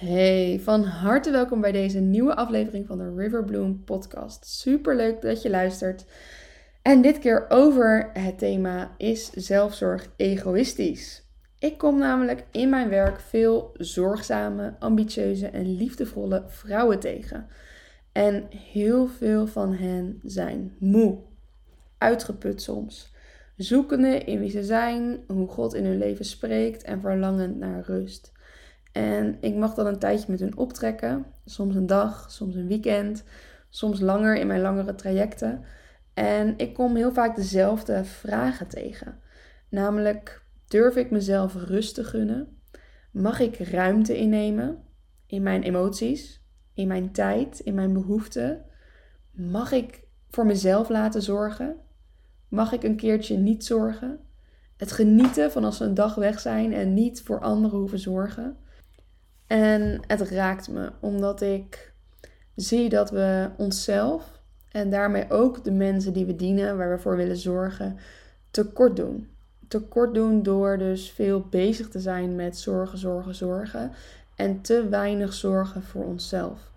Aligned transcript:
Hey, 0.00 0.60
van 0.62 0.84
harte 0.84 1.30
welkom 1.30 1.60
bij 1.60 1.72
deze 1.72 1.98
nieuwe 1.98 2.36
aflevering 2.36 2.86
van 2.86 2.98
de 2.98 3.14
Riverbloom 3.16 3.84
podcast. 3.84 4.46
Super 4.46 4.96
leuk 4.96 5.20
dat 5.20 5.42
je 5.42 5.50
luistert. 5.50 6.04
En 6.82 7.02
dit 7.02 7.18
keer 7.18 7.46
over 7.48 8.10
het 8.12 8.38
thema 8.38 8.94
is 8.96 9.30
zelfzorg 9.30 10.10
egoïstisch. 10.16 11.22
Ik 11.58 11.78
kom 11.78 11.98
namelijk 11.98 12.44
in 12.50 12.68
mijn 12.68 12.88
werk 12.88 13.20
veel 13.20 13.70
zorgzame, 13.74 14.74
ambitieuze 14.78 15.46
en 15.46 15.76
liefdevolle 15.76 16.44
vrouwen 16.46 16.98
tegen. 16.98 17.46
En 18.12 18.46
heel 18.50 19.06
veel 19.06 19.46
van 19.46 19.74
hen 19.74 20.20
zijn 20.24 20.76
moe, 20.78 21.18
uitgeput 21.98 22.62
soms, 22.62 23.12
zoekende 23.56 24.18
in 24.18 24.38
wie 24.38 24.50
ze 24.50 24.64
zijn, 24.64 25.20
hoe 25.26 25.48
God 25.48 25.74
in 25.74 25.84
hun 25.84 25.98
leven 25.98 26.24
spreekt 26.24 26.82
en 26.82 27.00
verlangend 27.00 27.56
naar 27.56 27.82
rust. 27.86 28.32
En 28.92 29.36
ik 29.40 29.54
mag 29.54 29.74
dan 29.74 29.86
een 29.86 29.98
tijdje 29.98 30.30
met 30.30 30.40
hun 30.40 30.56
optrekken. 30.56 31.26
Soms 31.44 31.74
een 31.74 31.86
dag, 31.86 32.30
soms 32.30 32.54
een 32.54 32.66
weekend, 32.66 33.24
soms 33.68 34.00
langer 34.00 34.36
in 34.36 34.46
mijn 34.46 34.60
langere 34.60 34.94
trajecten. 34.94 35.64
En 36.14 36.54
ik 36.56 36.74
kom 36.74 36.96
heel 36.96 37.12
vaak 37.12 37.36
dezelfde 37.36 38.04
vragen 38.04 38.68
tegen. 38.68 39.18
Namelijk, 39.68 40.42
durf 40.68 40.96
ik 40.96 41.10
mezelf 41.10 41.54
rust 41.54 41.94
te 41.94 42.04
gunnen? 42.04 42.58
Mag 43.10 43.40
ik 43.40 43.58
ruimte 43.58 44.18
innemen 44.18 44.82
in 45.26 45.42
mijn 45.42 45.62
emoties, 45.62 46.44
in 46.74 46.86
mijn 46.86 47.12
tijd, 47.12 47.60
in 47.60 47.74
mijn 47.74 47.92
behoeften? 47.92 48.64
Mag 49.30 49.72
ik 49.72 50.02
voor 50.28 50.46
mezelf 50.46 50.88
laten 50.88 51.22
zorgen? 51.22 51.76
Mag 52.48 52.72
ik 52.72 52.82
een 52.82 52.96
keertje 52.96 53.36
niet 53.36 53.64
zorgen? 53.64 54.20
Het 54.76 54.92
genieten 54.92 55.52
van 55.52 55.64
als 55.64 55.78
we 55.78 55.84
een 55.84 55.94
dag 55.94 56.14
weg 56.14 56.40
zijn 56.40 56.72
en 56.72 56.94
niet 56.94 57.22
voor 57.22 57.40
anderen 57.40 57.78
hoeven 57.78 57.98
zorgen. 57.98 58.56
En 59.50 60.00
het 60.06 60.20
raakt 60.20 60.68
me 60.68 60.92
omdat 61.00 61.40
ik 61.40 61.92
zie 62.56 62.88
dat 62.88 63.10
we 63.10 63.48
onszelf 63.56 64.40
en 64.70 64.90
daarmee 64.90 65.30
ook 65.30 65.64
de 65.64 65.70
mensen 65.70 66.12
die 66.12 66.26
we 66.26 66.36
dienen, 66.36 66.76
waar 66.76 66.90
we 66.90 66.98
voor 66.98 67.16
willen 67.16 67.36
zorgen, 67.36 67.96
tekort 68.50 68.96
doen. 68.96 69.28
Tekort 69.68 70.14
doen 70.14 70.42
door 70.42 70.78
dus 70.78 71.10
veel 71.10 71.40
bezig 71.40 71.88
te 71.88 72.00
zijn 72.00 72.36
met 72.36 72.58
zorgen, 72.58 72.98
zorgen, 72.98 73.34
zorgen 73.34 73.92
en 74.36 74.60
te 74.60 74.88
weinig 74.88 75.32
zorgen 75.32 75.82
voor 75.82 76.04
onszelf. 76.04 76.70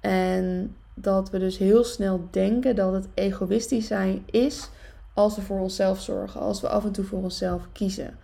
En 0.00 0.76
dat 0.94 1.30
we 1.30 1.38
dus 1.38 1.58
heel 1.58 1.84
snel 1.84 2.28
denken 2.30 2.76
dat 2.76 2.92
het 2.92 3.08
egoïstisch 3.14 3.86
zijn 3.86 4.22
is 4.30 4.70
als 5.14 5.36
we 5.36 5.42
voor 5.42 5.60
onszelf 5.60 6.00
zorgen, 6.00 6.40
als 6.40 6.60
we 6.60 6.68
af 6.68 6.84
en 6.84 6.92
toe 6.92 7.04
voor 7.04 7.22
onszelf 7.22 7.68
kiezen. 7.72 8.18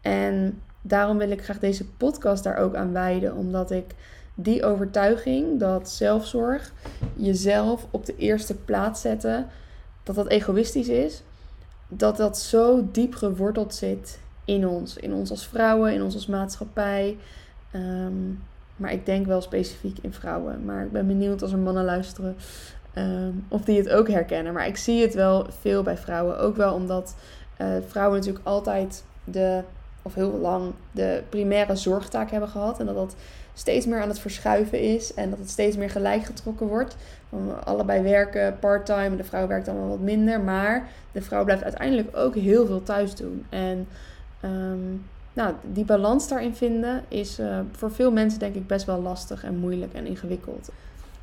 En 0.00 0.62
daarom 0.86 1.18
wil 1.18 1.30
ik 1.30 1.44
graag 1.44 1.58
deze 1.58 1.86
podcast 1.86 2.44
daar 2.44 2.56
ook 2.56 2.74
aan 2.74 2.92
wijden, 2.92 3.34
omdat 3.34 3.70
ik 3.70 3.94
die 4.34 4.64
overtuiging 4.64 5.60
dat 5.60 5.90
zelfzorg, 5.90 6.72
jezelf 7.14 7.86
op 7.90 8.06
de 8.06 8.16
eerste 8.16 8.54
plaats 8.54 9.00
zetten, 9.00 9.46
dat 10.02 10.14
dat 10.14 10.28
egoïstisch 10.28 10.88
is, 10.88 11.22
dat 11.88 12.16
dat 12.16 12.38
zo 12.38 12.88
diep 12.92 13.14
geworteld 13.14 13.74
zit 13.74 14.18
in 14.44 14.68
ons, 14.68 14.96
in 14.96 15.12
ons 15.12 15.30
als 15.30 15.46
vrouwen, 15.46 15.92
in 15.92 16.02
ons 16.02 16.14
als 16.14 16.26
maatschappij. 16.26 17.16
Ehm, 17.70 18.32
maar 18.76 18.92
ik 18.92 19.06
denk 19.06 19.26
wel 19.26 19.40
specifiek 19.40 19.98
in 20.02 20.12
vrouwen. 20.12 20.64
Maar 20.64 20.84
ik 20.84 20.92
ben 20.92 21.06
benieuwd 21.06 21.42
als 21.42 21.52
er 21.52 21.58
mannen 21.58 21.84
luisteren 21.84 22.36
ehm, 22.92 23.32
of 23.48 23.64
die 23.64 23.78
het 23.78 23.88
ook 23.88 24.08
herkennen. 24.08 24.52
Maar 24.52 24.66
ik 24.66 24.76
zie 24.76 25.02
het 25.02 25.14
wel 25.14 25.46
veel 25.60 25.82
bij 25.82 25.96
vrouwen. 25.96 26.38
Ook 26.38 26.56
wel 26.56 26.74
omdat 26.74 27.16
uh, 27.60 27.76
vrouwen 27.86 28.18
natuurlijk 28.18 28.46
altijd 28.46 29.04
de 29.24 29.62
of 30.04 30.14
heel 30.14 30.38
lang 30.38 30.72
de 30.90 31.22
primaire 31.28 31.76
zorgtaak 31.76 32.30
hebben 32.30 32.48
gehad. 32.48 32.80
En 32.80 32.86
dat 32.86 32.94
dat 32.94 33.14
steeds 33.54 33.86
meer 33.86 34.00
aan 34.00 34.08
het 34.08 34.18
verschuiven 34.18 34.80
is. 34.80 35.14
En 35.14 35.30
dat 35.30 35.38
het 35.38 35.50
steeds 35.50 35.76
meer 35.76 35.90
gelijk 35.90 36.24
getrokken 36.24 36.66
wordt. 36.66 36.96
Allebei 37.64 38.02
werken 38.02 38.58
part-time. 38.58 39.16
De 39.16 39.24
vrouw 39.24 39.46
werkt 39.46 39.68
allemaal 39.68 39.88
wat 39.88 40.00
minder. 40.00 40.40
Maar 40.40 40.88
de 41.12 41.22
vrouw 41.22 41.44
blijft 41.44 41.62
uiteindelijk 41.62 42.16
ook 42.16 42.34
heel 42.34 42.66
veel 42.66 42.82
thuis 42.82 43.14
doen. 43.14 43.46
En 43.48 43.88
ehm, 44.40 44.92
nou, 45.32 45.54
die 45.72 45.84
balans 45.84 46.28
daarin 46.28 46.54
vinden 46.54 47.04
is 47.08 47.40
uh, 47.40 47.58
voor 47.72 47.92
veel 47.92 48.12
mensen 48.12 48.38
denk 48.38 48.54
ik 48.54 48.66
best 48.66 48.86
wel 48.86 49.00
lastig 49.00 49.44
en 49.44 49.56
moeilijk 49.56 49.92
en 49.92 50.06
ingewikkeld. 50.06 50.70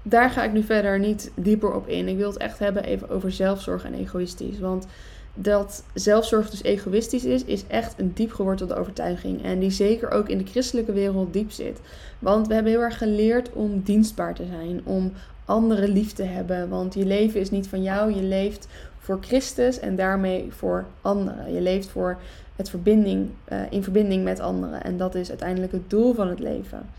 Daar 0.03 0.29
ga 0.29 0.43
ik 0.43 0.51
nu 0.51 0.63
verder 0.63 0.99
niet 0.99 1.31
dieper 1.35 1.73
op 1.73 1.87
in. 1.87 2.07
Ik 2.07 2.17
wil 2.17 2.29
het 2.29 2.37
echt 2.37 2.59
hebben 2.59 2.83
even 2.83 3.09
over 3.09 3.31
zelfzorg 3.31 3.85
en 3.85 3.93
egoïstisch. 3.93 4.59
Want 4.59 4.85
dat 5.33 5.83
zelfzorg 5.93 6.49
dus 6.49 6.63
egoïstisch 6.63 7.25
is, 7.25 7.43
is 7.43 7.67
echt 7.67 7.99
een 7.99 8.11
diep 8.13 8.31
gewortelde 8.31 8.75
overtuiging. 8.75 9.43
En 9.43 9.59
die 9.59 9.71
zeker 9.71 10.11
ook 10.11 10.29
in 10.29 10.37
de 10.37 10.45
christelijke 10.45 10.91
wereld 10.91 11.33
diep 11.33 11.51
zit. 11.51 11.79
Want 12.19 12.47
we 12.47 12.53
hebben 12.53 12.71
heel 12.71 12.81
erg 12.81 12.97
geleerd 12.97 13.51
om 13.51 13.81
dienstbaar 13.81 14.33
te 14.33 14.45
zijn, 14.45 14.81
om 14.83 15.13
anderen 15.45 15.89
lief 15.89 16.13
te 16.13 16.23
hebben. 16.23 16.69
Want 16.69 16.93
je 16.93 17.05
leven 17.05 17.39
is 17.39 17.49
niet 17.49 17.67
van 17.67 17.83
jou, 17.83 18.13
je 18.13 18.23
leeft 18.23 18.67
voor 18.97 19.17
Christus 19.21 19.79
en 19.79 19.95
daarmee 19.95 20.47
voor 20.49 20.85
anderen. 21.01 21.53
Je 21.53 21.61
leeft 21.61 21.89
voor 21.89 22.17
het 22.55 22.69
verbinding, 22.69 23.29
uh, 23.51 23.59
in 23.69 23.83
verbinding 23.83 24.23
met 24.23 24.39
anderen. 24.39 24.83
En 24.83 24.97
dat 24.97 25.15
is 25.15 25.29
uiteindelijk 25.29 25.71
het 25.71 25.89
doel 25.89 26.13
van 26.13 26.27
het 26.27 26.39
leven. 26.39 26.89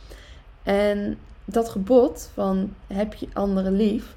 En 0.62 1.18
dat 1.44 1.68
gebod 1.68 2.30
van 2.34 2.74
heb 2.86 3.14
je 3.14 3.26
anderen 3.32 3.76
lief, 3.76 4.16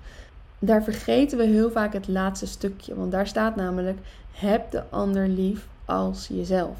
daar 0.66 0.84
vergeten 0.84 1.38
we 1.38 1.44
heel 1.44 1.72
vaak 1.72 1.94
het 1.94 2.08
laatste 2.08 2.48
stukje. 2.48 2.96
Want 2.96 3.12
daar 3.12 3.28
staat 3.28 3.56
namelijk: 3.56 4.00
heb 4.32 4.72
de 4.72 4.84
ander 4.90 5.28
lief 5.28 5.68
als 5.86 6.28
jezelf. 6.28 6.78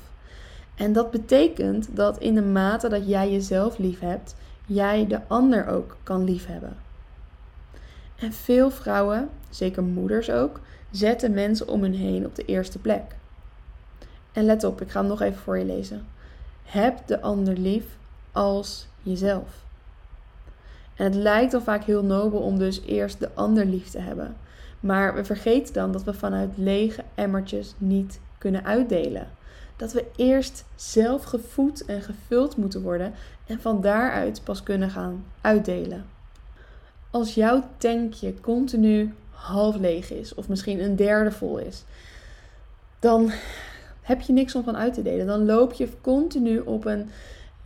En 0.76 0.94
dat 0.94 1.12
betekent 1.12 1.96
dat 1.96 2.20
in 2.20 2.36
de 2.36 2.42
mate 2.42 2.90
dat 2.90 3.08
jij 3.08 3.32
jezelf 3.32 3.78
lief 3.78 4.00
hebt, 4.00 4.36
jij 4.66 5.08
de 5.08 5.20
ander 5.28 5.68
ook 5.68 5.98
kan 6.04 6.24
liefhebben. 6.24 6.78
En 8.16 8.34
veel 8.34 8.70
vrouwen, 8.72 9.30
zeker 9.50 9.84
moeders 9.84 10.30
ook, 10.30 10.60
zetten 10.92 11.34
mensen 11.34 11.68
om 11.68 11.82
hun 11.82 11.94
heen 11.94 12.26
op 12.26 12.36
de 12.36 12.46
eerste 12.46 12.80
plek. 12.80 13.16
En 14.32 14.46
let 14.46 14.64
op, 14.64 14.82
ik 14.82 14.92
ga 14.92 15.00
hem 15.00 15.10
nog 15.10 15.22
even 15.22 15.40
voor 15.40 15.58
je 15.58 15.66
lezen. 15.66 16.06
Heb 16.64 17.08
de 17.08 17.22
ander 17.22 17.58
lief 17.58 17.86
als 18.32 18.88
jezelf. 19.04 19.65
En 20.96 21.06
het 21.06 21.16
lijkt 21.16 21.52
dan 21.52 21.62
vaak 21.62 21.84
heel 21.84 22.04
nobel 22.04 22.40
om 22.40 22.58
dus 22.58 22.82
eerst 22.82 23.20
de 23.20 23.30
ander 23.34 23.66
lief 23.66 23.90
te 23.90 24.00
hebben. 24.00 24.36
Maar 24.80 25.16
we 25.16 25.24
vergeten 25.24 25.74
dan 25.74 25.92
dat 25.92 26.04
we 26.04 26.14
vanuit 26.14 26.50
lege 26.56 27.04
emmertjes 27.16 27.74
niet 27.78 28.20
kunnen 28.38 28.66
uitdelen. 28.66 29.28
Dat 29.76 29.94
we 29.94 30.06
eerst 30.16 30.66
zelf 30.76 31.24
gevoed 31.24 31.86
en 31.86 32.02
gevuld 32.02 32.58
moeten 32.58 32.82
worden 32.82 33.14
en 33.48 33.60
van 33.60 33.82
daaruit 33.82 34.42
pas 34.44 34.64
kunnen 34.64 34.90
gaan 34.90 35.26
uitdelen. 35.42 36.06
Als 37.10 37.34
jouw 37.34 37.64
tankje 37.78 38.40
continu 38.42 39.14
half 39.30 39.78
leeg 39.78 40.12
is, 40.12 40.34
of 40.34 40.50
misschien 40.50 40.84
een 40.84 40.96
derde 40.96 41.32
vol 41.32 41.58
is, 41.58 41.84
dan 43.00 43.32
heb 44.02 44.22
je 44.22 44.34
niks 44.34 44.56
om 44.56 44.64
van 44.64 44.78
uit 44.78 44.94
te 44.94 45.02
delen. 45.02 45.28
Dan 45.28 45.46
loop 45.46 45.74
je 45.74 45.90
continu 46.02 46.60
op 46.60 46.86
een 46.86 47.10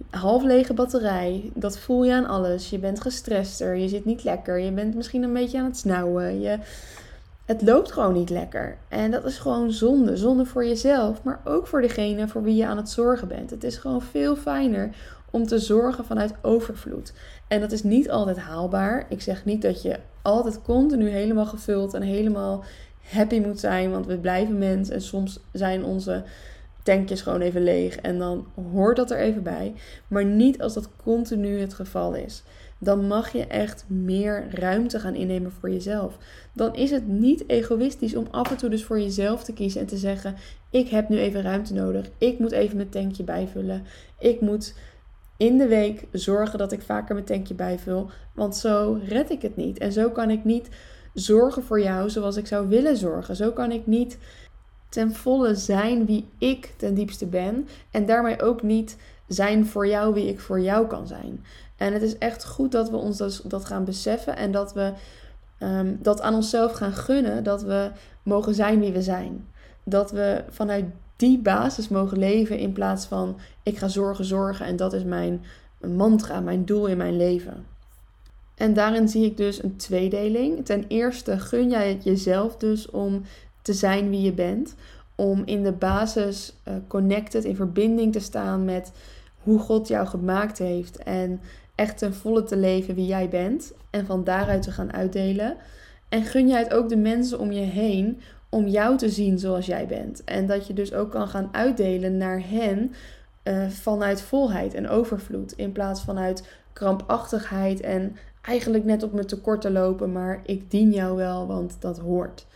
half 0.10 0.44
lege 0.44 0.74
batterij. 0.74 1.52
Dat 1.54 1.78
voel 1.78 2.04
je 2.04 2.14
aan 2.14 2.28
alles. 2.28 2.70
Je 2.70 2.80
bent 2.80 3.02
gestrester. 3.02 3.76
Je 3.76 3.88
zit 3.88 4.06
niet 4.06 4.24
lekker. 4.24 4.60
Je 4.60 4.72
bent 4.72 4.96
misschien 4.96 5.24
een 5.24 5.34
beetje 5.34 5.60
aan 5.60 5.66
het 5.66 5.78
snauwen. 5.78 6.42
Je, 6.42 6.58
het 7.46 7.62
loopt 7.62 7.92
gewoon 7.92 8.14
niet 8.14 8.30
lekker. 8.30 8.78
En 8.88 9.12
dat 9.12 9.26
is 9.26 9.38
gewoon 9.38 9.72
zonde. 9.72 10.18
Zonde 10.18 10.46
voor 10.46 10.66
jezelf, 10.66 11.24
maar 11.24 11.42
ook 11.44 11.68
voor 11.68 11.82
degene 11.82 12.28
voor 12.28 12.44
wie 12.44 12.56
je 12.56 12.66
aan 12.66 12.78
het 12.78 12.90
zorgen 12.90 13.28
bent. 13.28 13.50
Het 13.50 13.64
is 13.64 13.78
gewoon 13.78 14.02
veel 14.02 14.36
fijner 14.36 14.90
om 15.32 15.48
te 15.48 15.60
zorgen 15.60 16.06
vanuit 16.06 16.34
overvloed. 16.42 17.14
En 17.48 17.60
dat 17.60 17.72
is 17.72 17.84
niet 17.84 18.10
altijd 18.10 18.38
haalbaar. 18.38 19.06
Ik 19.10 19.22
zeg 19.22 19.46
niet 19.46 19.62
dat 19.62 19.82
je 19.82 20.00
altijd 20.22 20.62
continu 20.62 21.10
helemaal 21.10 21.46
gevuld 21.46 21.94
en 21.94 22.02
helemaal 22.02 22.64
happy 23.02 23.40
moet 23.40 23.60
zijn, 23.60 23.92
want 23.92 24.06
we 24.06 24.18
blijven 24.18 24.58
mens 24.58 24.90
en 24.90 25.02
soms 25.02 25.40
zijn 25.52 25.84
onze 25.84 26.24
tankjes 26.90 27.22
gewoon 27.22 27.42
even 27.42 27.64
leeg 27.64 27.96
en 27.96 28.18
dan 28.18 28.48
hoort 28.72 28.96
dat 28.96 29.12
er 29.12 29.20
even 29.20 29.44
bij. 29.44 29.74
Maar 30.08 30.26
niet 30.26 30.62
als 30.62 30.74
dat 30.74 30.90
continu 31.04 31.60
het 31.60 31.74
geval 31.74 32.14
is. 32.14 32.44
Dan 32.78 33.08
mag 33.08 33.32
je 33.32 33.48
echt 33.48 33.86
meer 33.88 34.48
ruimte 34.52 35.00
gaan 35.00 35.16
innemen 35.16 35.52
voor 35.52 35.70
jezelf. 35.70 36.18
Dan 36.54 36.76
is 36.76 36.92
het 36.92 37.08
niet 37.08 37.50
egoïstisch 37.50 38.16
om 38.16 38.28
af 38.32 38.52
en 38.52 38.58
toe 38.58 38.70
dus 38.70 38.84
voor 38.84 39.00
jezelf 39.00 39.44
te 39.44 39.54
kiezen 39.54 39.82
en 39.82 39.88
te 39.88 39.98
zeggen: 39.98 40.36
Ik 40.70 40.88
heb 40.90 41.10
nu 41.10 41.18
even 41.18 41.42
ruimte 41.42 41.74
nodig. 41.74 42.10
Ik 42.18 42.40
moet 42.40 42.52
even 42.52 42.76
mijn 42.76 42.90
tankje 42.90 43.24
bijvullen. 43.24 43.84
Ik 44.20 44.42
moet 44.42 44.74
in 45.38 45.58
de 45.58 45.68
week 45.68 46.08
zorgen 46.12 46.60
dat 46.60 46.72
ik 46.72 46.82
vaker 46.82 47.14
mijn 47.14 47.28
tankje 47.28 47.54
bijvul. 47.54 48.10
Want 48.34 48.56
zo 48.56 49.00
red 49.08 49.30
ik 49.30 49.42
het 49.42 49.56
niet. 49.56 49.78
En 49.78 49.92
zo 49.92 50.10
kan 50.10 50.30
ik 50.30 50.44
niet 50.44 50.70
zorgen 51.14 51.64
voor 51.64 51.82
jou 51.82 52.10
zoals 52.10 52.38
ik 52.38 52.48
zou 52.48 52.68
willen 52.68 52.98
zorgen. 52.98 53.36
Zo 53.36 53.52
kan 53.52 53.72
ik 53.72 53.88
niet 53.88 54.18
ten 54.90 55.16
volle 55.16 55.56
zijn 55.56 56.06
wie 56.06 56.30
ik 56.38 56.74
ten 56.78 56.94
diepste 56.94 57.26
ben. 57.26 57.68
En 57.92 58.06
daarmee 58.06 58.42
ook 58.42 58.62
niet 58.64 58.98
zijn 59.28 59.66
voor 59.66 59.88
jou 59.88 60.14
wie 60.14 60.28
ik 60.28 60.40
voor 60.40 60.60
jou 60.60 60.88
kan 60.88 61.08
zijn. 61.08 61.46
En 61.78 61.94
het 61.94 62.02
is 62.02 62.18
echt 62.18 62.46
goed 62.46 62.72
dat 62.72 62.90
we 62.90 62.96
ons 62.96 63.18
dat, 63.18 63.42
dat 63.46 63.66
gaan 63.66 63.86
beseffen 63.86 64.36
en 64.36 64.52
dat 64.52 64.74
we 64.74 64.94
um, 65.60 66.00
dat 66.02 66.22
aan 66.22 66.36
onszelf 66.36 66.72
gaan 66.72 66.94
gunnen. 66.94 67.44
Dat 67.44 67.62
we 67.62 67.92
mogen 68.24 68.56
zijn 68.56 68.80
wie 68.80 68.92
we 68.92 69.02
zijn. 69.02 69.48
Dat 69.84 70.12
we 70.12 70.44
vanuit 70.50 70.86
die 71.16 71.40
basis 71.40 71.88
mogen 71.88 72.18
leven 72.18 72.58
in 72.58 72.74
plaats 72.74 73.06
van 73.06 73.40
ik 73.64 73.78
ga 73.78 73.88
zorgen, 73.88 74.26
zorgen 74.26 74.66
en 74.66 74.76
dat 74.76 74.94
is 74.94 75.04
mijn 75.04 75.44
mantra, 75.82 76.40
mijn 76.40 76.66
doel 76.66 76.88
in 76.88 76.98
mijn 76.98 77.18
leven. 77.18 77.66
En 78.56 78.74
daarin 78.74 79.08
zie 79.08 79.26
ik 79.26 79.38
dus 79.38 79.64
een 79.64 79.76
tweedeling. 79.76 80.66
Ten 80.66 80.86
eerste 80.88 81.40
gun 81.40 81.70
jij 81.70 81.90
het 81.90 82.04
jezelf 82.04 82.58
dus 82.58 82.90
om 82.90 83.22
te 83.70 83.76
zijn 83.76 84.10
wie 84.10 84.22
je 84.22 84.34
bent. 84.34 84.76
Om 85.16 85.42
in 85.46 85.64
de 85.64 85.72
basis 85.72 86.56
uh, 86.68 86.74
connected, 86.88 87.44
in 87.44 87.56
verbinding 87.56 88.12
te 88.12 88.20
staan 88.20 88.66
met 88.66 88.92
hoe 89.44 89.60
God 89.60 89.88
jou 89.88 90.08
gemaakt 90.08 90.58
heeft. 90.58 90.98
En 90.98 91.42
echt 91.76 91.98
ten 91.98 92.14
volle 92.14 92.44
te 92.44 92.58
leven 92.58 92.96
wie 92.96 93.06
jij 93.06 93.30
bent. 93.30 93.74
En 93.90 94.06
van 94.06 94.24
daaruit 94.24 94.62
te 94.62 94.72
gaan 94.72 94.94
uitdelen. 94.94 95.58
En 96.10 96.24
gun 96.24 96.48
jij 96.48 96.60
het 96.60 96.74
ook 96.74 96.90
de 96.90 96.98
mensen 96.98 97.40
om 97.40 97.52
je 97.52 97.62
heen 97.62 98.20
om 98.50 98.68
jou 98.68 98.98
te 98.98 99.10
zien 99.10 99.40
zoals 99.40 99.66
jij 99.66 99.88
bent. 99.88 100.24
En 100.24 100.46
dat 100.46 100.68
je 100.68 100.74
dus 100.74 100.94
ook 100.94 101.12
kan 101.12 101.28
gaan 101.28 101.50
uitdelen 101.52 102.18
naar 102.18 102.42
hen 102.48 102.94
uh, 103.44 103.68
vanuit 103.68 104.22
volheid 104.22 104.74
en 104.74 104.90
overvloed. 104.90 105.52
In 105.52 105.72
plaats 105.72 106.04
vanuit 106.04 106.48
krampachtigheid 106.74 107.82
en 107.82 108.16
eigenlijk 108.42 108.84
net 108.84 109.04
op 109.04 109.14
mijn 109.14 109.28
tekorten 109.28 109.72
lopen, 109.72 110.12
maar 110.12 110.40
ik 110.46 110.72
dien 110.72 110.92
jou 110.92 111.16
wel, 111.16 111.48
want 111.48 111.76
dat 111.80 112.00
hoort. 112.00 112.48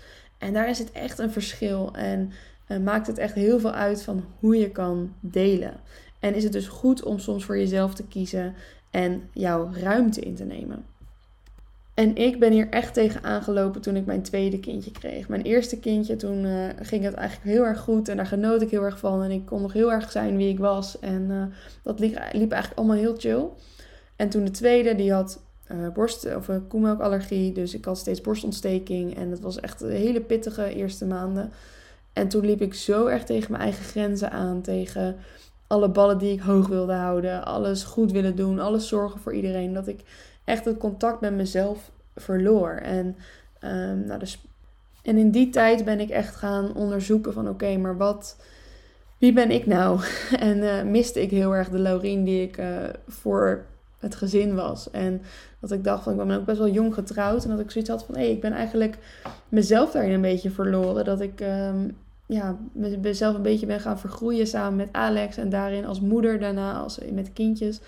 En 0.44 0.54
daar 0.54 0.69
is 0.69 0.80
het 0.80 0.92
echt 0.92 1.19
een 1.19 1.31
verschil 1.31 1.94
en 1.94 2.31
uh, 2.68 2.78
maakt 2.78 3.07
het 3.07 3.18
echt 3.18 3.34
heel 3.34 3.60
veel 3.60 3.72
uit 3.72 4.04
van 4.04 4.24
hoe 4.40 4.56
je 4.56 4.72
kan 4.72 5.13
delen. 5.19 5.80
En 6.19 6.36
is 6.36 6.44
het 6.44 6.54
dus 6.54 6.68
goed 6.68 7.04
om 7.04 7.19
soms 7.19 7.45
voor 7.45 7.57
jezelf 7.57 7.94
te 7.94 8.07
kiezen 8.07 8.54
en 8.92 9.30
jouw 9.34 9.69
ruimte 9.74 10.22
in 10.22 10.36
te 10.36 10.44
nemen. 10.44 10.86
En 11.94 12.16
ik 12.16 12.40
ben 12.40 12.51
hier 12.51 12.69
echt 12.69 12.94
tegen 12.94 13.24
aangelopen 13.24 13.81
toen 13.81 13.95
ik 13.95 14.06
mijn 14.06 14.22
tweede 14.22 14.60
kindje 14.60 14.92
kreeg. 14.92 15.28
Mijn 15.28 15.42
eerste 15.42 15.80
kindje, 15.80 16.16
toen 16.16 16.46
uh, 16.46 16.69
ging 16.81 17.04
het 17.04 17.13
eigenlijk 17.13 17.50
heel 17.50 17.66
erg 17.66 17.80
goed 17.80 18.07
en 18.07 18.18
daar 18.18 18.25
genoot 18.25 18.62
ik 18.62 18.69
heel 18.69 18.84
erg 18.84 19.00
van. 19.00 19.24
En 19.24 19.31
ik 19.31 19.46
kon 19.46 19.62
nog 19.62 19.74
heel 19.74 19.92
erg 19.92 20.12
zijn 20.12 20.38
wie 20.38 20.50
ik 20.50 20.60
was. 20.60 21.00
En 21.00 21.22
uh, 21.30 21.44
dat 21.84 22.00
liep, 22.00 22.12
liep, 22.31 22.51
eigenlijk 22.51 22.80
allemaal 22.80 22.98
heel 22.98 23.16
chill. 23.18 23.46
En 24.16 24.30
toen 24.30 24.46
de 24.46 24.51
tweede, 24.51 24.96
die 24.96 25.13
had 25.13 25.44
uh, 25.74 25.88
borst- 25.94 26.36
of 26.36 26.50
koemelkallergie. 26.68 27.52
Dus 27.52 27.74
ik 27.74 27.86
had 27.86 27.98
steeds 27.98 28.22
borstontsteking. 28.22 29.16
En 29.16 29.31
het 29.31 29.40
was 29.40 29.60
echt 29.60 29.81
een 29.81 29.90
hele 29.90 30.22
pittige 30.22 30.74
eerste 30.74 31.06
maanden. 31.06 31.52
En 32.14 32.28
toen 32.28 32.46
liep 32.46 32.62
ik 32.62 32.74
zo 32.74 33.06
erg 33.06 33.24
tegen 33.24 33.52
mijn 33.52 33.64
eigen 33.64 33.84
grenzen 33.86 34.31
aan. 34.31 34.62
Tegen 34.62 35.16
alle 35.68 35.90
ballen 35.90 36.18
die 36.18 36.34
ik 36.34 36.40
hoog 36.40 36.68
wilde 36.68 36.94
houden. 36.94 37.46
Alles 37.46 37.84
goed 37.84 38.12
willen 38.12 38.36
doen. 38.36 38.60
Alles 38.60 38.88
zorgen 38.88 39.20
voor 39.20 39.34
iedereen. 39.34 39.74
Dat 39.74 39.88
ik 39.88 40.00
echt 40.44 40.66
het 40.66 40.78
contact 40.78 41.22
met 41.22 41.34
mezelf 41.34 41.92
verloor. 42.16 42.72
En, 42.72 43.16
um, 43.64 44.06
nou, 44.06 44.20
dus, 44.20 44.46
en 45.02 45.18
in 45.18 45.31
die 45.31 45.50
tijd 45.50 45.86
ben 45.86 46.00
ik 46.00 46.10
echt 46.10 46.36
gaan 46.36 46.75
onderzoeken 46.75 47.34
van 47.34 47.50
oké, 47.50 47.78
maar 47.78 47.98
wat, 47.98 48.38
wie 49.18 49.34
ben 49.34 49.52
ik 49.52 49.66
nou? 49.66 50.00
en 50.40 50.58
uh, 50.58 50.84
miste 50.84 51.22
ik 51.22 51.30
heel 51.30 51.56
erg 51.56 51.70
de 51.70 51.80
Laurien 51.80 52.24
die 52.24 52.42
ik 52.42 52.58
uh, 52.58 52.68
voor 53.08 53.66
het 54.04 54.16
gezin 54.16 54.56
was. 54.56 54.92
En 54.92 55.22
dat 55.60 55.72
ik 55.72 55.84
dacht 55.84 56.04
van 56.04 56.12
ik 56.12 56.28
ben 56.28 56.38
ook 56.38 56.46
best 56.46 56.58
wel 56.58 56.70
jong 56.70 56.94
getrouwd. 56.94 57.44
En 57.44 57.50
dat 57.50 57.60
ik 57.60 57.72
zoiets 57.72 57.90
had 57.90 58.04
van 58.04 58.18
hé, 58.18 58.24
ik 58.24 58.42
ben 58.42 58.52
eigenlijk 58.52 58.98
mezelf 59.50 59.92
daarin 59.92 60.14
een 60.14 60.22
beetje 60.22 60.50
verloren. 60.50 61.06
Dat 61.06 61.22
ik 61.22 61.42
um, 61.42 61.98
ja, 62.26 62.58
mezelf 63.02 63.36
een 63.36 63.42
beetje 63.42 63.66
ben 63.66 63.80
gaan 63.80 64.00
vergroeien 64.00 64.48
samen 64.48 64.76
met 64.76 64.90
Alex. 64.92 65.38
En 65.38 65.50
daarin 65.50 65.86
als 65.86 66.02
moeder 66.02 66.40
daarna, 66.40 66.74
als, 66.74 67.00
met 67.12 67.34
kindjes 67.34 67.82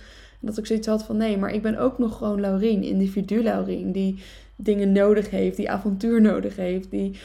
dat 0.46 0.58
ik 0.58 0.66
zoiets 0.66 0.88
had 0.88 1.04
van 1.04 1.18
nee, 1.18 1.38
maar 1.38 1.54
ik 1.54 1.62
ben 1.62 1.78
ook 1.78 1.98
nog 1.98 2.18
gewoon 2.18 2.42
Laurien, 2.42 2.84
individu 2.84 3.44
Laurien, 3.44 3.92
die 3.92 4.24
dingen 4.56 4.92
nodig 4.92 5.30
heeft, 5.30 5.58
die 5.58 5.70
avontuur 5.70 6.22
nodig 6.22 6.56
heeft, 6.56 6.92
die 6.92 7.20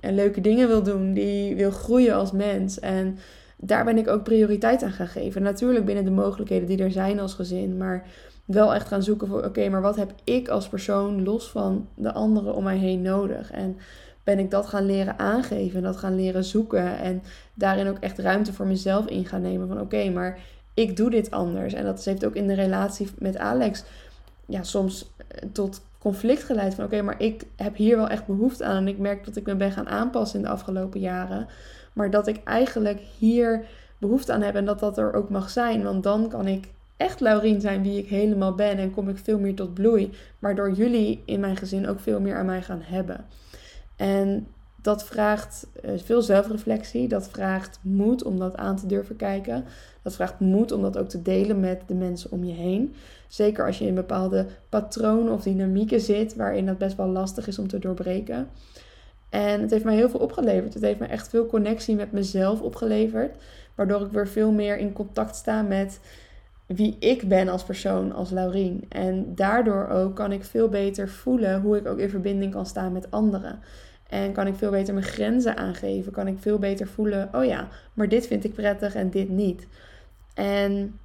en 0.00 0.14
leuke 0.14 0.40
dingen 0.40 0.68
wil 0.68 0.82
doen, 0.82 1.12
die 1.12 1.56
wil 1.56 1.70
groeien 1.70 2.14
als 2.14 2.32
mens. 2.32 2.80
En 2.80 3.18
daar 3.56 3.84
ben 3.84 3.98
ik 3.98 4.08
ook 4.08 4.22
prioriteit 4.22 4.82
aan 4.82 4.92
gaan 4.92 5.06
geven. 5.06 5.42
Natuurlijk 5.42 5.84
binnen 5.84 6.04
de 6.04 6.10
mogelijkheden 6.10 6.68
die 6.68 6.78
er 6.78 6.90
zijn 6.90 7.20
als 7.20 7.34
gezin, 7.34 7.76
maar 7.76 8.06
wel 8.52 8.74
echt 8.74 8.88
gaan 8.88 9.02
zoeken 9.02 9.28
voor 9.28 9.44
oké, 9.44 9.68
maar 9.68 9.80
wat 9.80 9.96
heb 9.96 10.12
ik 10.24 10.48
als 10.48 10.68
persoon 10.68 11.22
los 11.22 11.50
van 11.50 11.88
de 11.94 12.12
anderen 12.12 12.54
om 12.54 12.64
mij 12.64 12.78
heen 12.78 13.02
nodig? 13.02 13.50
En 13.50 13.76
ben 14.24 14.38
ik 14.38 14.50
dat 14.50 14.66
gaan 14.66 14.86
leren 14.86 15.18
aangeven 15.18 15.76
en 15.76 15.82
dat 15.82 15.96
gaan 15.96 16.16
leren 16.16 16.44
zoeken 16.44 16.98
en 16.98 17.22
daarin 17.54 17.88
ook 17.88 17.98
echt 17.98 18.18
ruimte 18.18 18.52
voor 18.52 18.66
mezelf 18.66 19.06
in 19.06 19.26
gaan 19.26 19.42
nemen 19.42 19.68
van 19.68 19.80
oké, 19.80 20.10
maar 20.10 20.38
ik 20.74 20.96
doe 20.96 21.10
dit 21.10 21.30
anders. 21.30 21.72
En 21.72 21.84
dat 21.84 22.04
heeft 22.04 22.24
ook 22.24 22.34
in 22.34 22.46
de 22.46 22.54
relatie 22.54 23.08
met 23.18 23.36
Alex 23.36 23.84
ja, 24.46 24.62
soms 24.62 25.10
eh, 25.28 25.48
tot 25.52 25.82
conflict 25.98 26.42
geleid. 26.42 26.74
Van 26.74 26.84
oké, 26.84 27.02
maar 27.02 27.20
ik 27.20 27.44
heb 27.56 27.76
hier 27.76 27.96
wel 27.96 28.08
echt 28.08 28.26
behoefte 28.26 28.64
aan. 28.64 28.76
En 28.76 28.88
ik 28.88 28.98
merk 28.98 29.24
dat 29.24 29.36
ik 29.36 29.46
me 29.46 29.56
ben 29.56 29.72
gaan 29.72 29.88
aanpassen 29.88 30.38
in 30.38 30.44
de 30.44 30.50
afgelopen 30.50 31.00
jaren. 31.00 31.46
Maar 31.92 32.10
dat 32.10 32.26
ik 32.26 32.40
eigenlijk 32.44 33.00
hier 33.18 33.64
behoefte 33.98 34.32
aan 34.32 34.42
heb 34.42 34.54
en 34.54 34.64
dat 34.64 34.78
dat 34.78 34.98
er 34.98 35.14
ook 35.14 35.30
mag 35.30 35.50
zijn. 35.50 35.82
Want 35.82 36.02
dan 36.02 36.28
kan 36.28 36.46
ik 36.46 36.68
echt 37.02 37.20
Laurien 37.20 37.60
zijn 37.60 37.82
wie 37.82 37.98
ik 37.98 38.08
helemaal 38.08 38.54
ben 38.54 38.78
en 38.78 38.90
kom 38.90 39.08
ik 39.08 39.18
veel 39.18 39.38
meer 39.38 39.54
tot 39.54 39.74
bloei. 39.74 40.10
Waardoor 40.38 40.72
jullie 40.72 41.22
in 41.24 41.40
mijn 41.40 41.56
gezin 41.56 41.88
ook 41.88 42.00
veel 42.00 42.20
meer 42.20 42.36
aan 42.36 42.46
mij 42.46 42.62
gaan 42.62 42.82
hebben. 42.82 43.24
En 43.96 44.46
dat 44.82 45.04
vraagt 45.04 45.66
eh, 45.82 45.90
veel 45.96 46.22
zelfreflectie. 46.22 47.08
Dat 47.08 47.28
vraagt 47.28 47.78
moed 47.82 48.24
om 48.24 48.38
dat 48.38 48.56
aan 48.56 48.76
te 48.76 48.86
durven 48.86 49.16
kijken. 49.16 49.64
Dat 50.02 50.14
vraagt 50.14 50.40
moed 50.40 50.72
om 50.72 50.82
dat 50.82 50.98
ook 50.98 51.08
te 51.08 51.22
delen 51.22 51.60
met 51.60 51.82
de 51.86 51.94
mensen 51.94 52.30
om 52.30 52.44
je 52.44 52.54
heen. 52.54 52.94
Zeker 53.28 53.66
als 53.66 53.78
je 53.78 53.86
in 53.86 53.94
bepaalde 53.94 54.46
patronen 54.68 55.32
of 55.32 55.42
dynamieken 55.42 56.00
zit 56.00 56.34
waarin 56.34 56.66
dat 56.66 56.78
best 56.78 56.96
wel 56.96 57.08
lastig 57.08 57.46
is 57.46 57.58
om 57.58 57.68
te 57.68 57.78
doorbreken. 57.78 58.48
En 59.28 59.60
het 59.60 59.70
heeft 59.70 59.84
mij 59.84 59.96
heel 59.96 60.10
veel 60.10 60.20
opgeleverd. 60.20 60.74
Het 60.74 60.82
heeft 60.82 60.98
mij 60.98 61.08
echt 61.08 61.28
veel 61.28 61.46
connectie 61.46 61.96
met 61.96 62.12
mezelf 62.12 62.60
opgeleverd. 62.60 63.36
Waardoor 63.74 64.00
ik 64.00 64.12
weer 64.12 64.28
veel 64.28 64.52
meer 64.52 64.78
in 64.78 64.92
contact 64.92 65.36
sta 65.36 65.62
met 65.62 66.00
wie 66.74 66.96
ik 66.98 67.28
ben 67.28 67.48
als 67.48 67.64
persoon, 67.64 68.12
als 68.12 68.30
Laurien. 68.30 68.84
En 68.88 69.34
daardoor 69.34 69.88
ook 69.88 70.16
kan 70.16 70.32
ik 70.32 70.44
veel 70.44 70.68
beter 70.68 71.08
voelen 71.08 71.60
hoe 71.60 71.76
ik 71.76 71.86
ook 71.86 71.98
in 71.98 72.10
verbinding 72.10 72.52
kan 72.52 72.66
staan 72.66 72.92
met 72.92 73.10
anderen. 73.10 73.58
En 74.08 74.32
kan 74.32 74.46
ik 74.46 74.54
veel 74.54 74.70
beter 74.70 74.94
mijn 74.94 75.06
grenzen 75.06 75.56
aangeven. 75.56 76.12
Kan 76.12 76.26
ik 76.26 76.36
veel 76.38 76.58
beter 76.58 76.86
voelen, 76.86 77.28
oh 77.32 77.44
ja, 77.44 77.68
maar 77.94 78.08
dit 78.08 78.26
vind 78.26 78.44
ik 78.44 78.54
prettig 78.54 78.94
en 78.94 79.10
dit 79.10 79.28
niet. 79.28 79.66
En 80.34 80.98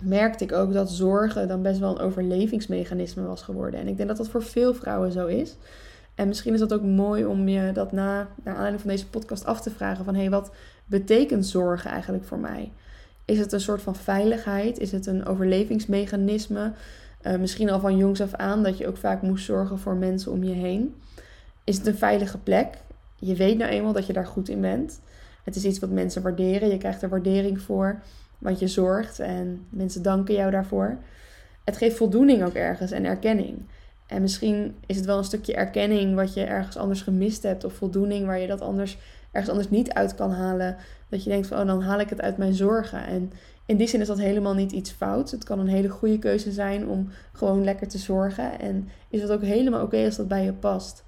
merkte 0.00 0.44
ik 0.44 0.52
ook 0.52 0.72
dat 0.72 0.90
zorgen 0.90 1.48
dan 1.48 1.62
best 1.62 1.78
wel 1.78 1.90
een 1.90 2.06
overlevingsmechanisme 2.06 3.22
was 3.22 3.42
geworden. 3.42 3.80
En 3.80 3.88
ik 3.88 3.96
denk 3.96 4.08
dat 4.08 4.18
dat 4.18 4.28
voor 4.28 4.42
veel 4.42 4.74
vrouwen 4.74 5.12
zo 5.12 5.26
is. 5.26 5.56
En 6.14 6.28
misschien 6.28 6.54
is 6.54 6.60
dat 6.60 6.72
ook 6.72 6.82
mooi 6.82 7.24
om 7.24 7.48
je 7.48 7.72
dat 7.72 7.92
na, 7.92 8.28
naar 8.44 8.54
aanleiding 8.54 8.80
van 8.80 8.90
deze 8.90 9.08
podcast 9.08 9.44
af 9.44 9.60
te 9.60 9.70
vragen 9.70 10.04
van 10.04 10.14
hé, 10.14 10.20
hey, 10.20 10.30
wat 10.30 10.50
betekent 10.86 11.46
zorgen 11.46 11.90
eigenlijk 11.90 12.24
voor 12.24 12.38
mij? 12.38 12.72
Is 13.30 13.38
het 13.38 13.52
een 13.52 13.60
soort 13.60 13.82
van 13.82 13.96
veiligheid? 13.96 14.78
Is 14.78 14.92
het 14.92 15.06
een 15.06 15.26
overlevingsmechanisme? 15.26 16.72
Uh, 17.22 17.36
misschien 17.36 17.70
al 17.70 17.80
van 17.80 17.96
jongs 17.96 18.20
af 18.20 18.34
aan 18.34 18.62
dat 18.62 18.78
je 18.78 18.86
ook 18.86 18.96
vaak 18.96 19.22
moest 19.22 19.44
zorgen 19.44 19.78
voor 19.78 19.94
mensen 19.94 20.32
om 20.32 20.44
je 20.44 20.54
heen. 20.54 20.94
Is 21.64 21.76
het 21.76 21.86
een 21.86 21.96
veilige 21.96 22.38
plek? 22.38 22.78
Je 23.16 23.34
weet 23.34 23.58
nou 23.58 23.70
eenmaal 23.70 23.92
dat 23.92 24.06
je 24.06 24.12
daar 24.12 24.26
goed 24.26 24.48
in 24.48 24.60
bent. 24.60 25.00
Het 25.44 25.56
is 25.56 25.64
iets 25.64 25.78
wat 25.78 25.90
mensen 25.90 26.22
waarderen. 26.22 26.68
Je 26.68 26.78
krijgt 26.78 27.02
er 27.02 27.08
waardering 27.08 27.60
voor, 27.60 28.02
want 28.38 28.58
je 28.58 28.68
zorgt 28.68 29.18
en 29.18 29.66
mensen 29.68 30.02
danken 30.02 30.34
jou 30.34 30.50
daarvoor. 30.50 30.98
Het 31.64 31.76
geeft 31.76 31.96
voldoening 31.96 32.44
ook 32.44 32.54
ergens 32.54 32.90
en 32.90 33.04
erkenning. 33.04 33.58
En 34.06 34.22
misschien 34.22 34.74
is 34.86 34.96
het 34.96 35.04
wel 35.04 35.18
een 35.18 35.24
stukje 35.24 35.54
erkenning 35.54 36.14
wat 36.14 36.34
je 36.34 36.44
ergens 36.44 36.76
anders 36.76 37.02
gemist 37.02 37.42
hebt, 37.42 37.64
of 37.64 37.72
voldoening 37.72 38.26
waar 38.26 38.38
je 38.38 38.46
dat 38.46 38.60
anders 38.60 38.98
ergens 39.30 39.50
anders 39.50 39.70
niet 39.70 39.92
uit 39.92 40.14
kan 40.14 40.30
halen. 40.30 40.76
Dat 41.08 41.24
je 41.24 41.30
denkt 41.30 41.46
van, 41.46 41.60
oh, 41.60 41.66
dan 41.66 41.82
haal 41.82 42.00
ik 42.00 42.10
het 42.10 42.20
uit 42.20 42.36
mijn 42.36 42.54
zorgen. 42.54 43.06
En 43.06 43.32
in 43.66 43.76
die 43.76 43.88
zin 43.88 44.00
is 44.00 44.06
dat 44.06 44.18
helemaal 44.18 44.54
niet 44.54 44.72
iets 44.72 44.90
fouts. 44.90 45.32
Het 45.32 45.44
kan 45.44 45.58
een 45.58 45.68
hele 45.68 45.88
goede 45.88 46.18
keuze 46.18 46.52
zijn 46.52 46.88
om 46.88 47.08
gewoon 47.32 47.64
lekker 47.64 47.88
te 47.88 47.98
zorgen. 47.98 48.60
En 48.60 48.88
is 49.08 49.22
het 49.22 49.30
ook 49.30 49.42
helemaal 49.42 49.82
oké 49.82 50.04
als 50.04 50.16
dat 50.16 50.28
bij 50.28 50.44
je 50.44 50.52
past. 50.52 51.04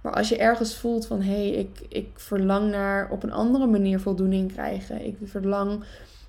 Maar 0.00 0.12
als 0.12 0.28
je 0.28 0.38
ergens 0.38 0.76
voelt 0.76 1.06
van 1.06 1.22
hé, 1.22 1.48
hey, 1.48 1.50
ik, 1.50 1.80
ik 1.88 2.08
verlang 2.14 2.70
naar 2.70 3.10
op 3.10 3.22
een 3.22 3.32
andere 3.32 3.66
manier 3.66 4.00
voldoening 4.00 4.52
krijgen. 4.52 5.06
Ik 5.06 5.16
verlang 5.24 5.84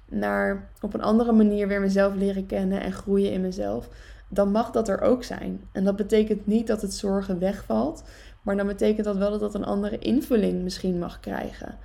naar 0.05 0.69
op 0.81 0.93
een 0.93 1.01
andere 1.01 1.31
manier 1.31 1.67
weer 1.67 1.81
mezelf 1.81 2.15
leren 2.15 2.45
kennen 2.45 2.81
en 2.81 2.91
groeien 2.91 3.31
in 3.31 3.41
mezelf. 3.41 3.89
Dan 4.27 4.51
mag 4.51 4.71
dat 4.71 4.87
er 4.87 5.01
ook 5.01 5.23
zijn. 5.23 5.61
En 5.71 5.83
dat 5.83 5.95
betekent 5.95 6.47
niet 6.47 6.67
dat 6.67 6.81
het 6.81 6.93
zorgen 6.93 7.39
wegvalt. 7.39 8.03
Maar 8.41 8.57
dan 8.57 8.67
betekent 8.67 9.05
dat 9.05 9.17
wel 9.17 9.31
dat 9.31 9.39
dat 9.39 9.55
een 9.55 9.65
andere 9.65 9.97
invulling 9.99 10.63
misschien 10.63 10.99
mag 10.99 11.19
krijgen. 11.19 11.77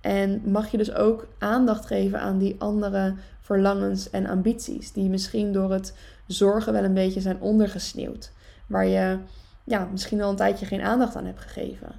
En 0.00 0.42
mag 0.44 0.70
je 0.70 0.76
dus 0.76 0.94
ook 0.94 1.26
aandacht 1.38 1.86
geven 1.86 2.20
aan 2.20 2.38
die 2.38 2.56
andere 2.58 3.14
verlangens 3.40 4.10
en 4.10 4.26
ambities. 4.26 4.92
Die 4.92 5.08
misschien 5.08 5.52
door 5.52 5.72
het 5.72 5.96
zorgen 6.26 6.72
wel 6.72 6.84
een 6.84 6.94
beetje 6.94 7.20
zijn 7.20 7.40
ondergesneeuwd. 7.40 8.32
Waar 8.66 8.86
je 8.86 9.18
ja, 9.64 9.88
misschien 9.90 10.22
al 10.22 10.30
een 10.30 10.36
tijdje 10.36 10.66
geen 10.66 10.82
aandacht 10.82 11.16
aan 11.16 11.26
heb 11.26 11.38
gegeven. 11.38 11.92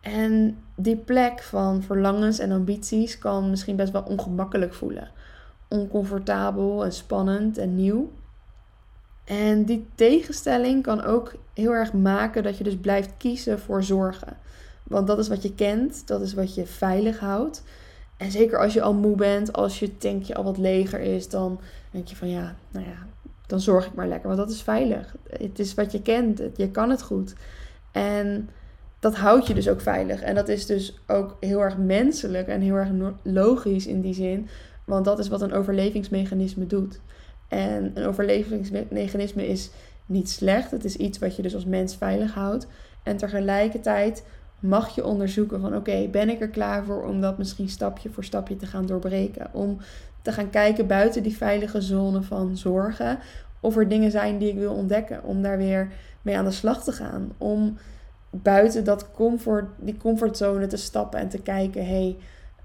En 0.00 0.58
die 0.76 0.96
plek 0.96 1.42
van 1.42 1.82
verlangens 1.82 2.38
en 2.38 2.52
ambities 2.52 3.18
kan 3.18 3.50
misschien 3.50 3.76
best 3.76 3.92
wel 3.92 4.02
ongemakkelijk 4.02 4.74
voelen. 4.74 5.10
Oncomfortabel 5.68 6.84
en 6.84 6.92
spannend 6.92 7.58
en 7.58 7.76
nieuw. 7.76 8.12
En 9.24 9.64
die 9.64 9.86
tegenstelling 9.94 10.82
kan 10.82 11.04
ook 11.04 11.34
heel 11.54 11.72
erg 11.72 11.92
maken 11.92 12.42
dat 12.42 12.58
je 12.58 12.64
dus 12.64 12.76
blijft 12.76 13.10
kiezen 13.16 13.58
voor 13.58 13.82
zorgen. 13.82 14.36
Want 14.82 15.06
dat 15.06 15.18
is 15.18 15.28
wat 15.28 15.42
je 15.42 15.54
kent, 15.54 16.06
dat 16.06 16.20
is 16.20 16.34
wat 16.34 16.54
je 16.54 16.66
veilig 16.66 17.18
houdt. 17.18 17.62
En 18.16 18.30
zeker 18.30 18.58
als 18.58 18.72
je 18.72 18.82
al 18.82 18.94
moe 18.94 19.16
bent, 19.16 19.52
als 19.52 19.78
je 19.78 19.96
tankje 19.96 20.34
al 20.34 20.44
wat 20.44 20.58
leger 20.58 21.00
is, 21.00 21.28
dan 21.28 21.60
denk 21.90 22.08
je 22.08 22.16
van 22.16 22.28
ja, 22.28 22.54
nou 22.70 22.86
ja, 22.86 23.06
dan 23.46 23.60
zorg 23.60 23.86
ik 23.86 23.94
maar 23.94 24.08
lekker. 24.08 24.28
Want 24.28 24.40
dat 24.40 24.50
is 24.50 24.62
veilig. 24.62 25.14
Het 25.28 25.58
is 25.58 25.74
wat 25.74 25.92
je 25.92 26.02
kent. 26.02 26.42
Je 26.56 26.70
kan 26.70 26.90
het 26.90 27.02
goed. 27.02 27.34
En 27.92 28.50
dat 28.98 29.14
houdt 29.14 29.46
je 29.46 29.54
dus 29.54 29.68
ook 29.68 29.80
veilig. 29.80 30.20
En 30.20 30.34
dat 30.34 30.48
is 30.48 30.66
dus 30.66 30.98
ook 31.06 31.36
heel 31.40 31.60
erg 31.60 31.78
menselijk 31.78 32.48
en 32.48 32.60
heel 32.60 32.74
erg 32.74 32.88
logisch 33.22 33.86
in 33.86 34.00
die 34.00 34.14
zin. 34.14 34.48
Want 34.84 35.04
dat 35.04 35.18
is 35.18 35.28
wat 35.28 35.42
een 35.42 35.52
overlevingsmechanisme 35.52 36.66
doet. 36.66 37.00
En 37.48 37.90
een 37.94 38.06
overlevingsmechanisme 38.06 39.46
is 39.46 39.70
niet 40.06 40.30
slecht. 40.30 40.70
Het 40.70 40.84
is 40.84 40.96
iets 40.96 41.18
wat 41.18 41.36
je 41.36 41.42
dus 41.42 41.54
als 41.54 41.64
mens 41.64 41.96
veilig 41.96 42.34
houdt. 42.34 42.66
En 43.02 43.16
tegelijkertijd 43.16 44.24
mag 44.60 44.94
je 44.94 45.04
onderzoeken 45.04 45.60
van 45.60 45.76
oké, 45.76 46.08
ben 46.10 46.28
ik 46.28 46.40
er 46.40 46.48
klaar 46.48 46.84
voor 46.84 47.02
om 47.02 47.20
dat 47.20 47.38
misschien 47.38 47.68
stapje 47.68 48.10
voor 48.10 48.24
stapje 48.24 48.56
te 48.56 48.66
gaan 48.66 48.86
doorbreken. 48.86 49.48
Om 49.52 49.78
te 50.22 50.32
gaan 50.32 50.50
kijken 50.50 50.86
buiten 50.86 51.22
die 51.22 51.36
veilige 51.36 51.80
zone 51.80 52.22
van 52.22 52.56
zorgen. 52.56 53.18
Of 53.60 53.76
er 53.76 53.88
dingen 53.88 54.10
zijn 54.10 54.38
die 54.38 54.48
ik 54.48 54.58
wil 54.58 54.74
ontdekken. 54.74 55.24
Om 55.24 55.42
daar 55.42 55.58
weer 55.58 55.92
mee 56.22 56.38
aan 56.38 56.44
de 56.44 56.50
slag 56.50 56.84
te 56.84 56.92
gaan. 56.92 57.32
Om 57.38 57.78
buiten 58.30 58.84
dat 58.84 59.10
comfort, 59.10 59.64
die 59.78 59.96
comfortzone 59.96 60.66
te 60.66 60.76
stappen 60.76 61.20
en 61.20 61.28
te 61.28 61.42
kijken, 61.42 61.86
hé, 61.86 61.92
hey, 61.92 62.16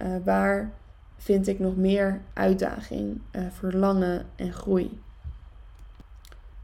uh, 0.07 0.25
waar 0.25 0.71
vind 1.19 1.47
ik 1.47 1.59
nog 1.59 1.75
meer 1.75 2.21
uitdaging, 2.33 3.21
uh, 3.31 3.41
verlangen 3.49 4.25
en 4.35 4.53
groei? 4.53 4.99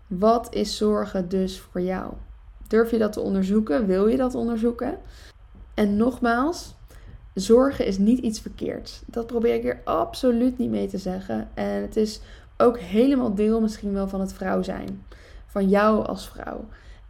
Wat 0.07 0.53
is 0.53 0.77
zorgen 0.77 1.29
dus 1.29 1.59
voor 1.59 1.81
jou? 1.81 2.13
Durf 2.67 2.91
je 2.91 2.97
dat 2.97 3.13
te 3.13 3.19
onderzoeken? 3.19 3.85
Wil 3.85 4.07
je 4.07 4.17
dat 4.17 4.35
onderzoeken? 4.35 4.97
En 5.74 5.97
nogmaals, 5.97 6.75
zorgen 7.33 7.85
is 7.85 7.97
niet 7.97 8.19
iets 8.19 8.39
verkeerds. 8.39 9.01
Dat 9.05 9.27
probeer 9.27 9.53
ik 9.53 9.62
hier 9.62 9.81
absoluut 9.83 10.57
niet 10.57 10.69
mee 10.69 10.88
te 10.88 10.97
zeggen. 10.97 11.50
En 11.53 11.81
het 11.81 11.95
is 11.95 12.21
ook 12.57 12.79
helemaal 12.79 13.35
deel 13.35 13.62
misschien 13.62 13.93
wel 13.93 14.07
van 14.07 14.19
het 14.19 14.33
vrouw 14.33 14.62
zijn. 14.62 15.05
Van 15.45 15.69
jou 15.69 16.05
als 16.05 16.29
vrouw. 16.29 16.65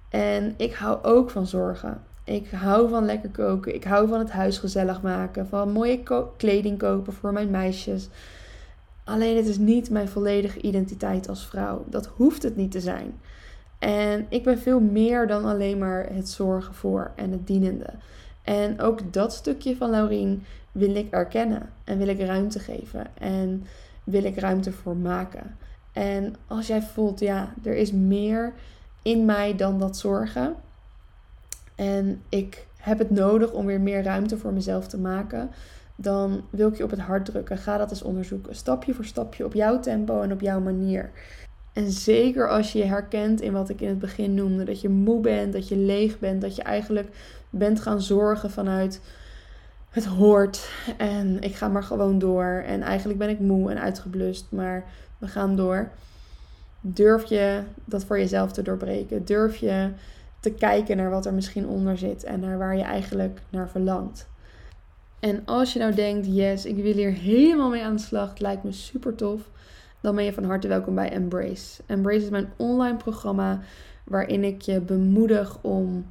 En 0.10 0.54
ik 0.58 0.74
hou 0.74 1.04
ook 1.04 1.30
van 1.30 1.48
zorgen. 1.48 2.04
Ik 2.26 2.50
hou 2.50 2.90
van 2.90 3.06
lekker 3.06 3.30
koken. 3.30 3.76
Ik 3.76 3.84
hou 3.84 4.08
van 4.08 4.20
het 4.20 4.32
huis 4.32 4.58
gezellig 4.58 5.02
maken. 5.02 5.48
Van 5.48 5.72
mooie 5.72 6.04
kleding 6.38 6.78
kopen 6.78 7.14
voor 7.14 7.34
mijn 7.34 7.50
meisjes. 7.50 8.10
Alleen 9.04 9.36
het 9.36 9.48
is 9.48 9.58
niet 9.58 9.90
mijn 9.90 10.08
volledige 10.08 10.62
identiteit 10.62 11.30
als 11.30 11.48
vrouw. 11.48 11.86
Dat 11.90 12.06
hoeft 12.06 12.44
het 12.44 12.56
niet 12.56 12.72
te 12.72 12.80
zijn. 12.80 13.20
En 13.80 14.26
ik 14.30 14.44
ben 14.44 14.60
veel 14.60 14.80
meer 14.80 15.28
dan 15.28 15.46
alleen 15.46 15.78
maar 15.78 16.08
het 16.14 16.30
zorgen 16.30 16.74
voor 16.74 17.12
en 17.16 17.32
het 17.32 17.48
dienende. 17.48 17.90
En 18.44 18.82
ook 18.82 19.14
dat 19.14 19.34
stukje 19.34 19.76
van 19.76 19.90
Laurien 19.90 20.44
wil 20.72 20.96
ik 20.96 21.12
erkennen 21.12 21.70
en 21.84 21.98
wil 21.98 22.08
ik 22.08 22.20
ruimte 22.20 22.60
geven 22.60 23.08
en 23.18 23.66
wil 24.04 24.24
ik 24.24 24.40
ruimte 24.40 24.72
voor 24.72 24.96
maken. 24.96 25.58
En 25.94 26.36
als 26.48 26.68
jij 26.68 26.82
voelt, 26.82 27.20
ja, 27.20 27.54
er 27.64 27.76
is 27.76 27.92
meer 27.92 28.54
in 29.02 29.26
mij 29.26 29.56
dan 29.56 29.80
dat 29.80 29.98
zorgen. 29.98 30.56
En 31.76 32.22
ik 32.30 32.68
heb 32.78 33.00
het 33.00 33.10
nodig 33.10 33.52
om 33.52 33.66
weer 33.66 33.82
meer 33.82 34.04
ruimte 34.04 34.38
voor 34.38 34.54
mezelf 34.54 34.88
te 34.88 34.98
maken. 34.98 35.50
Dan 35.96 36.44
wil 36.50 36.68
ik 36.68 36.78
je 36.78 36.84
op 36.84 36.90
het 36.90 37.00
hart 37.00 37.26
drukken. 37.26 37.58
Ga 37.58 37.78
dat 37.78 37.90
eens 37.90 38.02
onderzoeken. 38.02 38.56
Stapje 38.56 38.94
voor 38.94 39.06
stapje 39.06 39.46
op 39.46 39.54
jouw 39.54 39.80
tempo 39.80 40.22
en 40.22 40.32
op 40.32 40.42
jouw 40.42 40.60
manier. 40.60 41.12
En 41.74 41.92
zeker 41.92 42.50
als 42.50 42.72
je 42.72 42.80
je 42.80 42.86
herkent 42.86 43.42
in 43.42 43.52
wat 43.52 43.70
ik 43.70 43.82
in 43.82 43.90
het 43.90 44.00
begin 44.00 44.34
noemde. 44.34 44.64
Dat 44.64 44.82
je 44.82 44.90
moe 44.90 45.22
bent, 45.22 45.54
dat 45.54 45.68
je 45.68 45.78
leeg 45.78 46.20
bent. 46.20 46.42
Dat 46.42 46.56
je 46.56 46.64
eigenlijk 46.64 47.10
bent 47.50 47.80
gaan 47.80 48.02
zorgen 48.02 48.52
vanuit 48.52 49.02
het 49.90 50.06
hoort. 50.06 50.70
En 50.98 51.42
ik 51.42 51.56
ga 51.56 51.68
maar 51.68 51.84
gewoon 51.84 52.20
door. 52.20 52.64
En 52.66 52.82
eigenlijk 52.82 53.20
ben 53.20 53.30
ik 53.30 53.40
moe 53.40 53.72
en 53.72 53.80
uitgeblust. 53.80 54.46
Maar 54.50 54.86
we 55.18 55.28
gaan 55.28 55.56
door. 55.56 55.90
Durf 56.82 57.24
je 57.24 57.62
dat 57.86 58.06
voor 58.06 58.20
jezelf 58.20 58.52
te 58.52 58.62
doorbreken? 58.62 59.26
Durf 59.26 59.56
je 59.56 59.90
te 60.46 60.52
kijken 60.52 60.98
naar 60.98 61.10
wat 61.10 61.26
er 61.26 61.34
misschien 61.34 61.68
onder 61.68 61.98
zit 61.98 62.24
en 62.24 62.40
naar 62.40 62.58
waar 62.58 62.78
je 62.78 62.84
eigenlijk 62.84 63.42
naar 63.50 63.70
verlangt? 63.70 64.28
En 65.20 65.42
als 65.46 65.74
je 65.74 65.80
nou 65.80 65.94
denkt, 65.94 66.28
yes, 66.28 66.66
ik 66.66 66.76
wil 66.76 66.94
hier 66.94 67.12
helemaal 67.12 67.70
mee 67.70 67.84
aan 67.84 67.96
de 67.96 68.02
slag, 68.02 68.38
lijkt 68.38 68.64
me 68.64 68.72
super 68.72 69.16
tof, 69.16 69.42
dan 70.02 70.16
ben 70.16 70.24
je 70.24 70.34
van 70.34 70.44
harte 70.44 70.68
welkom 70.68 70.96
bij 70.96 71.12
Embrace. 71.12 71.82
Embrace 71.86 72.24
is 72.24 72.30
mijn 72.30 72.50
online 72.56 72.98
programma 72.98 73.60
waarin 74.04 74.44
ik 74.44 74.62
je 74.62 74.80
bemoedig 74.82 75.58
om 75.62 76.06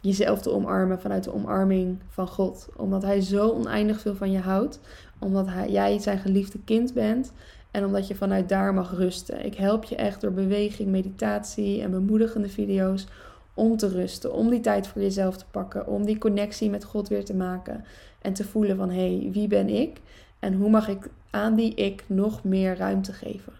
jezelf 0.00 0.40
te 0.40 0.50
omarmen 0.50 1.00
vanuit 1.00 1.24
de 1.24 1.34
omarming 1.34 1.98
van 2.08 2.28
God. 2.28 2.68
Omdat 2.76 3.02
Hij 3.02 3.20
zo 3.20 3.50
oneindig 3.50 4.00
veel 4.00 4.14
van 4.14 4.30
je 4.30 4.40
houdt. 4.40 4.80
Omdat 5.18 5.46
hij, 5.48 5.70
jij 5.70 5.98
zijn 5.98 6.18
geliefde 6.18 6.58
kind 6.64 6.92
bent. 6.92 7.32
En 7.70 7.84
omdat 7.84 8.06
je 8.06 8.14
vanuit 8.14 8.48
daar 8.48 8.74
mag 8.74 8.96
rusten. 8.96 9.44
Ik 9.44 9.54
help 9.54 9.84
je 9.84 9.96
echt 9.96 10.20
door 10.20 10.32
beweging, 10.32 10.88
meditatie 10.88 11.82
en 11.82 11.90
bemoedigende 11.90 12.48
video's 12.48 13.06
om 13.54 13.76
te 13.76 13.88
rusten. 13.88 14.32
Om 14.32 14.50
die 14.50 14.60
tijd 14.60 14.86
voor 14.86 15.02
jezelf 15.02 15.36
te 15.36 15.44
pakken. 15.50 15.86
Om 15.86 16.04
die 16.04 16.18
connectie 16.18 16.70
met 16.70 16.84
God 16.84 17.08
weer 17.08 17.24
te 17.24 17.34
maken. 17.34 17.84
En 18.20 18.32
te 18.32 18.44
voelen 18.44 18.76
van 18.76 18.90
hé, 18.90 19.18
hey, 19.18 19.30
wie 19.32 19.48
ben 19.48 19.68
ik? 19.68 20.00
En 20.38 20.54
hoe 20.54 20.70
mag 20.70 20.88
ik 20.88 21.08
aan 21.30 21.54
die 21.54 21.74
ik 21.74 22.04
nog 22.06 22.44
meer 22.44 22.76
ruimte 22.76 23.12
geven? 23.12 23.52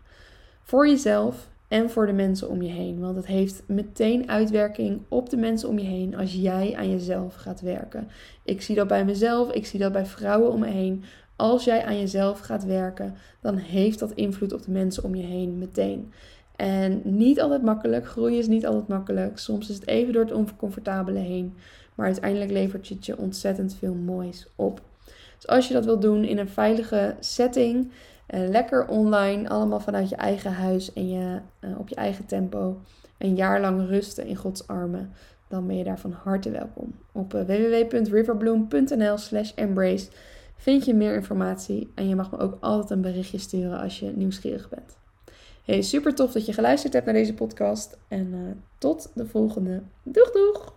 Voor 0.63 0.89
jezelf 0.89 1.49
en 1.69 1.91
voor 1.91 2.07
de 2.07 2.13
mensen 2.13 2.49
om 2.49 2.63
je 2.63 2.71
heen. 2.71 3.01
Want 3.01 3.17
het 3.17 3.27
heeft 3.27 3.63
meteen 3.67 4.31
uitwerking 4.31 5.01
op 5.09 5.31
de 5.31 5.37
mensen 5.37 5.69
om 5.69 5.79
je 5.79 5.87
heen 5.87 6.17
als 6.17 6.33
jij 6.33 6.75
aan 6.77 6.91
jezelf 6.91 7.35
gaat 7.35 7.61
werken. 7.61 8.09
Ik 8.43 8.63
zie 8.63 8.75
dat 8.75 8.89
bij 8.89 9.05
mezelf, 9.05 9.53
ik 9.53 9.67
zie 9.67 9.81
dat 9.81 9.93
bij 9.93 10.07
vrouwen 10.07 10.53
om 10.53 10.61
me 10.61 10.67
heen. 10.67 11.05
Als 11.37 11.65
jij 11.65 11.85
aan 11.85 11.99
jezelf 11.99 12.39
gaat 12.39 12.65
werken, 12.65 13.15
dan 13.41 13.57
heeft 13.57 13.99
dat 13.99 14.13
invloed 14.13 14.53
op 14.53 14.63
de 14.63 14.71
mensen 14.71 15.05
om 15.05 15.15
je 15.15 15.23
heen 15.23 15.59
meteen. 15.59 16.13
En 16.56 17.00
niet 17.04 17.40
altijd 17.40 17.62
makkelijk. 17.62 18.06
Groeien 18.06 18.38
is 18.38 18.46
niet 18.46 18.66
altijd 18.66 18.88
makkelijk. 18.88 19.38
Soms 19.38 19.68
is 19.68 19.75
het 19.75 19.87
even 19.87 20.12
door 20.12 20.23
het 20.23 20.32
oncomfortabele 20.32 21.18
heen. 21.18 21.54
Maar 21.94 22.06
uiteindelijk 22.06 22.50
levert 22.50 22.88
het 22.88 23.06
je 23.06 23.18
ontzettend 23.18 23.75
veel 23.75 23.94
moois 23.94 24.46
op. 24.56 24.82
Dus 25.37 25.46
als 25.46 25.68
je 25.68 25.75
dat 25.75 25.84
wilt 25.84 26.02
doen 26.02 26.25
in 26.25 26.38
een 26.38 26.49
veilige 26.49 27.16
setting, 27.20 27.90
uh, 28.34 28.49
lekker 28.49 28.87
online, 28.87 29.49
allemaal 29.49 29.80
vanuit 29.80 30.08
je 30.08 30.16
eigen 30.16 30.52
huis 30.52 30.92
en 30.92 31.08
je, 31.08 31.38
uh, 31.61 31.78
op 31.78 31.88
je 31.88 31.94
eigen 31.94 32.26
tempo, 32.26 32.80
een 33.18 33.34
jaar 33.34 33.61
lang 33.61 33.88
rusten 33.88 34.26
in 34.26 34.37
Gods 34.37 34.66
armen, 34.66 35.12
dan 35.49 35.66
ben 35.66 35.76
je 35.76 35.84
daar 35.84 35.99
van 35.99 36.12
harte 36.12 36.50
welkom. 36.50 36.94
Op 37.12 37.34
uh, 37.34 37.40
www.riverbloom.nl/slash 37.40 39.52
embrace 39.54 40.08
vind 40.56 40.84
je 40.84 40.94
meer 40.94 41.14
informatie 41.14 41.90
en 41.94 42.08
je 42.08 42.16
mag 42.16 42.30
me 42.30 42.38
ook 42.38 42.56
altijd 42.61 42.90
een 42.90 43.00
berichtje 43.00 43.38
sturen 43.38 43.80
als 43.80 44.00
je 44.00 44.12
nieuwsgierig 44.14 44.68
bent. 44.68 44.96
Hey, 45.64 45.83
super 45.83 46.14
tof 46.14 46.33
dat 46.33 46.47
je 46.47 46.52
geluisterd 46.52 46.92
hebt 46.92 47.04
naar 47.04 47.14
deze 47.14 47.35
podcast 47.35 47.99
en 48.09 48.62
tot 48.78 49.11
de 49.14 49.26
volgende. 49.26 49.83
Doeg 50.02 50.30
doeg! 50.30 50.74